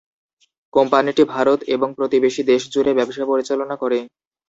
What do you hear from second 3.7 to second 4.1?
করে।